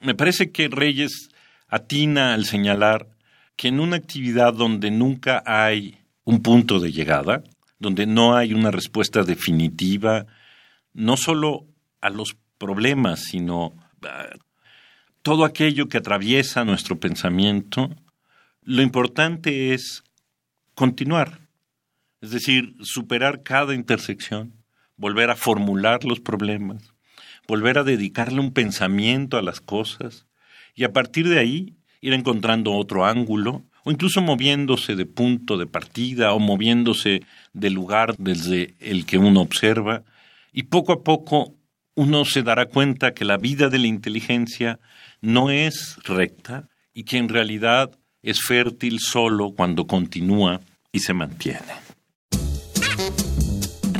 [0.00, 1.30] Me parece que Reyes
[1.68, 3.08] atina al señalar
[3.56, 7.42] que en una actividad donde nunca hay un punto de llegada,
[7.78, 10.26] donde no hay una respuesta definitiva,
[10.92, 11.66] no solo
[12.00, 13.72] a los problemas, sino
[15.22, 17.90] todo aquello que atraviesa nuestro pensamiento,
[18.62, 20.04] lo importante es
[20.74, 21.40] continuar,
[22.20, 24.61] es decir, superar cada intersección,
[25.02, 26.94] volver a formular los problemas,
[27.48, 30.26] volver a dedicarle un pensamiento a las cosas
[30.76, 35.66] y a partir de ahí ir encontrando otro ángulo o incluso moviéndose de punto de
[35.66, 40.04] partida o moviéndose del lugar desde el que uno observa
[40.52, 41.56] y poco a poco
[41.96, 44.78] uno se dará cuenta que la vida de la inteligencia
[45.20, 47.90] no es recta y que en realidad
[48.22, 50.60] es fértil solo cuando continúa
[50.92, 51.91] y se mantiene.